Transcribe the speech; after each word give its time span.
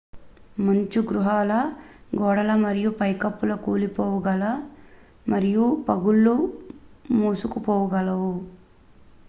మంచు 0.57 1.01
గుహల 1.09 1.51
గోడలు 2.15 2.55
మరియు 2.59 2.89
పైకప్పులు 2.99 3.55
కూలిపోగలవు 3.57 4.63
మరియు 5.27 5.65
పగుళ్లు 5.87 6.35
మూసుకుపోగలవు 7.15 8.33